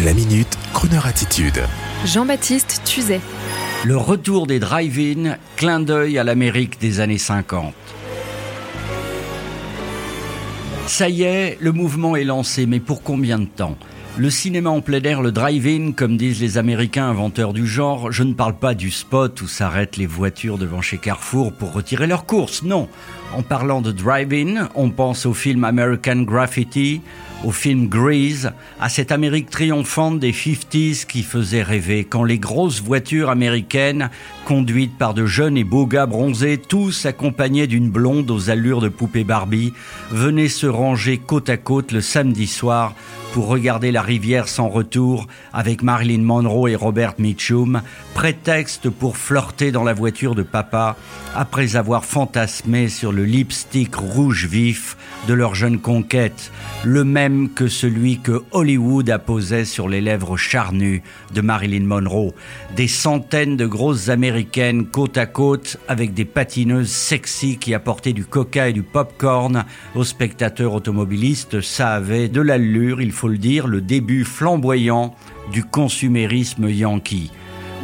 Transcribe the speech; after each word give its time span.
La 0.00 0.14
minute, 0.14 0.48
Kroneur 0.72 1.04
attitude. 1.04 1.62
Jean-Baptiste 2.06 2.80
Tuzet. 2.82 3.20
Le 3.84 3.98
retour 3.98 4.46
des 4.46 4.58
drive-in, 4.58 5.36
clin 5.56 5.80
d'œil 5.80 6.16
à 6.18 6.24
l'Amérique 6.24 6.80
des 6.80 7.00
années 7.00 7.18
50. 7.18 7.74
Ça 10.86 11.10
y 11.10 11.24
est, 11.24 11.58
le 11.60 11.72
mouvement 11.72 12.16
est 12.16 12.24
lancé, 12.24 12.64
mais 12.64 12.80
pour 12.80 13.02
combien 13.02 13.38
de 13.38 13.44
temps? 13.44 13.76
Le 14.16 14.30
cinéma 14.30 14.70
en 14.70 14.80
plein 14.80 15.02
air, 15.02 15.20
le 15.20 15.30
drive-in, 15.30 15.92
comme 15.92 16.16
disent 16.16 16.40
les 16.40 16.56
Américains 16.56 17.10
inventeurs 17.10 17.52
du 17.52 17.66
genre, 17.66 18.10
je 18.10 18.22
ne 18.22 18.32
parle 18.32 18.54
pas 18.54 18.74
du 18.74 18.90
spot 18.90 19.42
où 19.42 19.46
s'arrêtent 19.46 19.98
les 19.98 20.06
voitures 20.06 20.56
devant 20.56 20.80
chez 20.80 20.96
Carrefour 20.96 21.52
pour 21.52 21.74
retirer 21.74 22.06
leurs 22.06 22.24
courses, 22.24 22.62
non. 22.62 22.88
En 23.34 23.42
parlant 23.42 23.80
de 23.80 23.92
drive-in, 23.92 24.68
on 24.74 24.90
pense 24.90 25.24
au 25.24 25.32
film 25.32 25.64
American 25.64 26.22
Graffiti, 26.22 27.00
au 27.44 27.50
film 27.50 27.88
Grease, 27.88 28.52
à 28.78 28.90
cette 28.90 29.10
Amérique 29.10 29.48
triomphante 29.48 30.18
des 30.20 30.32
50s 30.32 31.06
qui 31.06 31.22
faisait 31.22 31.62
rêver, 31.62 32.04
quand 32.04 32.24
les 32.24 32.38
grosses 32.38 32.82
voitures 32.82 33.30
américaines, 33.30 34.10
conduites 34.44 34.96
par 34.98 35.14
de 35.14 35.24
jeunes 35.24 35.56
et 35.56 35.64
beaux 35.64 35.86
gars 35.86 36.06
bronzés, 36.06 36.58
tous 36.58 37.06
accompagnés 37.06 37.66
d'une 37.66 37.90
blonde 37.90 38.30
aux 38.30 38.50
allures 38.50 38.82
de 38.82 38.88
poupée 38.88 39.24
Barbie, 39.24 39.72
venaient 40.10 40.48
se 40.48 40.66
ranger 40.66 41.16
côte 41.16 41.48
à 41.48 41.56
côte 41.56 41.92
le 41.92 42.02
samedi 42.02 42.46
soir 42.46 42.94
pour 43.32 43.46
regarder 43.46 43.92
la 43.92 44.02
rivière 44.02 44.46
sans 44.46 44.68
retour 44.68 45.26
avec 45.54 45.82
Marilyn 45.82 46.22
Monroe 46.22 46.68
et 46.68 46.76
Robert 46.76 47.14
Mitchum, 47.18 47.80
prétexte 48.14 48.90
pour 48.90 49.16
flirter 49.16 49.72
dans 49.72 49.84
la 49.84 49.94
voiture 49.94 50.34
de 50.34 50.42
papa 50.42 50.96
après 51.34 51.76
avoir 51.76 52.04
fantasmé 52.04 52.88
sur 52.88 53.10
le 53.10 53.21
lipstick 53.22 53.94
rouge 53.94 54.46
vif 54.46 54.96
de 55.28 55.34
leur 55.34 55.54
jeune 55.54 55.78
conquête, 55.78 56.50
le 56.84 57.04
même 57.04 57.50
que 57.50 57.68
celui 57.68 58.18
que 58.18 58.42
Hollywood 58.50 59.08
apposait 59.10 59.64
sur 59.64 59.88
les 59.88 60.00
lèvres 60.00 60.36
charnues 60.36 61.02
de 61.32 61.40
Marilyn 61.40 61.84
Monroe. 61.84 62.32
Des 62.76 62.88
centaines 62.88 63.56
de 63.56 63.66
grosses 63.66 64.08
américaines 64.08 64.86
côte 64.86 65.16
à 65.16 65.26
côte 65.26 65.78
avec 65.88 66.14
des 66.14 66.24
patineuses 66.24 66.90
sexy 66.90 67.58
qui 67.58 67.74
apportaient 67.74 68.12
du 68.12 68.24
coca 68.24 68.68
et 68.68 68.72
du 68.72 68.82
popcorn 68.82 69.64
aux 69.94 70.04
spectateurs 70.04 70.74
automobilistes, 70.74 71.60
ça 71.60 71.90
avait 71.90 72.28
de 72.28 72.40
l'allure, 72.40 73.00
il 73.00 73.12
faut 73.12 73.28
le 73.28 73.38
dire, 73.38 73.66
le 73.66 73.80
début 73.80 74.24
flamboyant 74.24 75.14
du 75.52 75.64
consumérisme 75.64 76.68
yankee. 76.68 77.30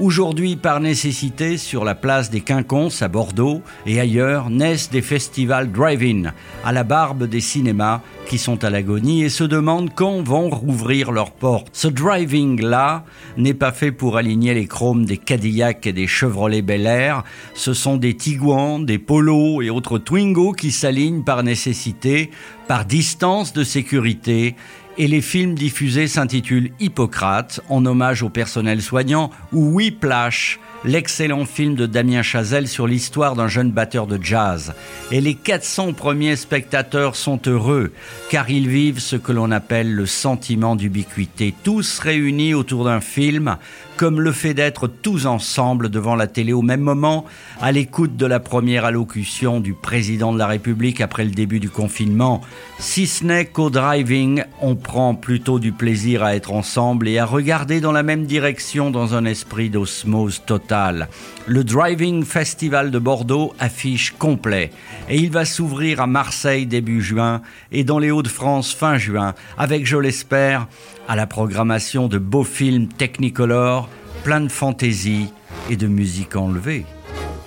Aujourd'hui, 0.01 0.55
par 0.55 0.79
nécessité, 0.79 1.57
sur 1.57 1.85
la 1.85 1.97
place 1.97 2.31
des 2.31 2.41
Quinconces 2.41 3.03
à 3.03 3.09
Bordeaux 3.09 3.63
et 3.85 3.99
ailleurs, 3.99 4.49
naissent 4.49 4.91
des 4.91 5.03
festivals 5.03 5.73
drive-in, 5.73 6.33
à 6.65 6.71
la 6.71 6.85
barbe 6.85 7.25
des 7.25 7.41
cinémas 7.41 8.01
qui 8.29 8.39
sont 8.39 8.63
à 8.63 8.71
l'agonie 8.71 9.25
et 9.25 9.29
se 9.29 9.43
demandent 9.43 9.91
quand 9.93 10.23
vont 10.23 10.51
rouvrir 10.51 11.11
leurs 11.11 11.33
portes. 11.33 11.71
Ce 11.73 11.89
driving-là 11.89 13.05
n'est 13.39 13.55
pas 13.55 13.73
fait 13.73 13.91
pour 13.91 14.17
aligner 14.17 14.55
les 14.55 14.69
chromes 14.69 15.05
des 15.05 15.17
Cadillac 15.17 15.85
et 15.89 15.93
des 15.93 16.07
Chevrolet 16.07 16.63
Bel 16.63 16.87
Air. 16.87 17.25
Ce 17.55 17.73
sont 17.75 17.97
des 17.97 18.15
Tiguan, 18.15 18.85
des 18.85 18.99
Polo 18.99 19.63
et 19.63 19.71
autres 19.71 19.99
Twingo 19.99 20.53
qui 20.53 20.71
s'alignent 20.71 21.25
par 21.25 21.43
nécessité, 21.43 22.31
par 22.69 22.85
distance 22.85 23.53
de 23.53 23.65
sécurité 23.65 24.55
et 24.99 25.07
les 25.07 25.21
films 25.21 25.55
diffusés 25.55 26.09
s'intitulent 26.09 26.71
Hippocrate, 26.81 27.61
en 27.69 27.87
hommage 27.87 28.23
au 28.23 28.29
personnel 28.29 28.83
soignant, 28.83 29.31
ou 29.53 29.71
Whiplash, 29.71 30.59
l'excellent 30.85 31.45
film 31.45 31.77
de 31.77 31.87
Damien 31.87 32.23
Chazelle 32.23 32.69
sur 32.69 32.87
l'histoire 32.87 33.37
d'un 33.37 33.49
jeune 33.49 33.71
batteur 33.71 34.07
de 34.07 34.19
jazz. 34.21 34.75
Et 35.13 35.21
les 35.21 35.35
400 35.35 35.93
premiers 35.93 36.37
spectateurs 36.37 37.15
sont 37.15 37.41
heureux, 37.47 37.93
car 38.29 38.51
ils 38.51 38.69
vivent 38.69 39.01
ce 39.01 39.17
que 39.17 39.33
l'on 39.33 39.51
appelle 39.53 39.95
le 39.95 40.07
sentiment 40.07 40.77
d'ubiquité, 40.77 41.55
tous 41.63 42.01
réunis 42.01 42.55
autour 42.55 42.85
d'un 42.85 43.01
film, 43.01 43.57
comme 43.99 44.21
le 44.21 44.31
fait 44.31 44.55
d'être 44.55 44.87
tous 44.87 45.27
ensemble 45.27 45.89
devant 45.89 46.15
la 46.15 46.29
télé 46.29 46.53
au 46.53 46.63
même 46.63 46.81
moment, 46.81 47.25
à 47.61 47.73
l'écoute 47.73 48.17
de 48.17 48.27
la 48.27 48.39
première 48.39 48.85
allocution 48.85 49.59
du 49.59 49.75
président 49.75 50.33
de 50.33 50.39
la 50.39 50.47
République 50.47 51.01
après 51.01 51.25
le 51.25 51.33
début 51.33 51.59
du 51.59 51.69
confinement. 51.69 52.41
Si 52.79 53.09
ce 53.09 53.25
n'est 53.25 53.47
qu'au 53.47 53.71
driving, 53.71 54.45
on 54.61 54.77
prend 54.77 55.17
plutôt 55.17 55.59
du 55.59 55.73
plaisir 55.73 56.23
à 56.23 56.37
être 56.37 56.53
ensemble 56.53 57.09
et 57.09 57.19
à 57.19 57.27
regarder 57.27 57.81
dans 57.81 57.91
la 57.91 58.05
même 58.05 58.25
direction 58.25 58.93
dans 58.93 59.17
un 59.17 59.25
esprit 59.25 59.69
d'osmose 59.69 60.43
totale. 60.47 61.09
Le 61.49 61.65
Driving 61.65 62.25
Festival 62.25 62.93
de 62.93 63.01
Bordeaux 63.01 63.53
affiche 63.59 64.15
complet 64.17 64.71
et 65.09 65.17
il 65.17 65.33
va 65.33 65.45
s'ouvrir 65.45 66.01
à 66.01 66.07
Marseille 66.07 66.67
début 66.67 67.03
juin 67.03 67.43
et 67.73 67.83
dans 67.83 67.99
les 67.99 68.13
Hauts-de-France 68.13 68.75
fin 68.75 68.97
juin 68.97 69.35
avec, 69.57 69.87
je 69.87 69.97
l'espère, 69.97 70.69
à 71.09 71.17
la 71.17 71.27
programmation 71.27 72.07
de 72.07 72.19
beaux 72.19 72.45
films 72.45 72.87
technicolores, 72.87 73.88
plein 74.23 74.41
de 74.41 74.49
fantaisie 74.49 75.33
et 75.71 75.77
de 75.77 75.87
musique 75.87 76.37
enlevée. 76.37 76.87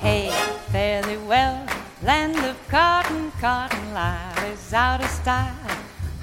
Hey, 0.01 0.29
fairly 0.71 1.17
well, 1.27 1.57
land 2.03 2.35
of 2.37 2.55
cotton, 2.69 3.31
cotton 3.39 3.93
life 3.93 4.53
is 4.53 4.73
out 4.73 5.01
of 5.01 5.09
style. 5.09 5.51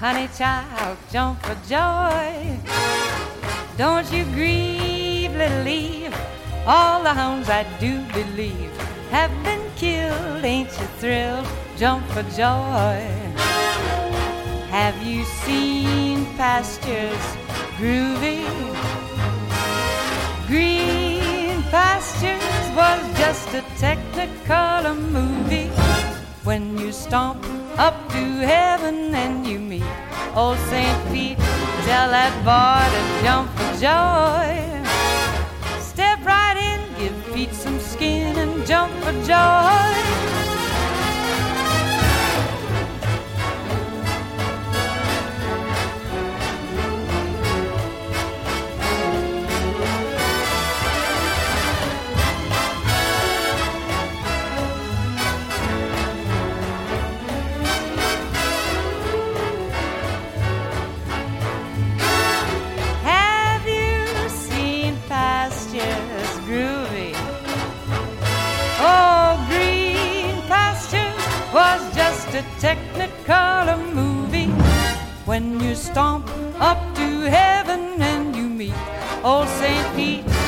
Honey 0.01 0.29
child, 0.37 0.97
jump 1.13 1.45
for 1.45 1.57
joy. 1.69 2.59
Don't 3.77 4.11
you 4.13 4.25
grieve, 4.35 5.33
little 5.37 5.67
Eve. 5.67 6.15
All 6.67 7.03
the 7.03 7.15
hounds 7.15 7.49
I 7.49 7.65
do 7.81 8.01
believe 8.13 8.71
have 9.11 9.31
been 9.43 9.63
killed. 9.77 10.45
Ain't 10.45 10.69
you 10.69 10.87
thrilled? 10.99 11.47
Jump 11.77 12.07
for 12.09 12.23
joy. 12.37 13.07
Have 14.71 15.01
you 15.03 15.25
seen 15.25 16.27
pastures 16.37 17.37
groovy? 17.79 19.08
Just 23.29 23.53
a 23.53 23.63
technicolor 23.85 24.97
movie. 24.97 25.69
When 26.45 26.79
you 26.79 26.93
stomp 26.93 27.45
up 27.77 27.97
to 28.13 28.23
heaven 28.55 29.15
and 29.15 29.47
you 29.47 29.59
meet 29.59 29.91
old 30.35 30.57
St. 30.71 30.99
Pete, 31.13 31.37
tell 31.89 32.09
that 32.17 32.33
boy 32.49 32.81
to 32.95 33.03
jump 33.25 33.49
for 33.57 33.71
joy. 33.87 34.49
Step 35.79 36.19
right 36.25 36.57
in, 36.71 36.81
give 36.99 37.35
Pete 37.35 37.53
some 37.53 37.79
skin 37.81 38.35
and 38.39 38.67
jump 38.67 38.95
for 39.05 39.13
joy. 39.33 39.78
A 72.35 72.43
technicolor 72.61 73.79
movie 73.95 74.51
when 75.25 75.61
you 75.61 75.75
stomp 75.75 76.29
up 76.61 76.79
to 76.95 77.23
heaven 77.23 78.03
and 78.03 78.37
you 78.37 78.49
meet 78.49 78.75
old 79.23 79.49
St. 79.49 79.97
Pete. 79.97 80.48